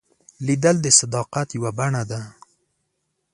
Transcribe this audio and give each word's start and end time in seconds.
لیدل 0.45 0.75
د 0.81 0.87
صداقت 0.99 1.47
یوه 1.57 1.71
بڼه 1.77 2.03
ده 2.09 2.21